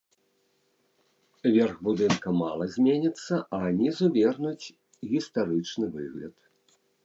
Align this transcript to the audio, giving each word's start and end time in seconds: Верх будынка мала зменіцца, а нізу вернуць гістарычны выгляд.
Верх 1.55 1.75
будынка 1.89 2.33
мала 2.39 2.65
зменіцца, 2.77 3.35
а 3.57 3.61
нізу 3.83 4.05
вернуць 4.19 4.65
гістарычны 5.15 5.85
выгляд. 5.99 6.35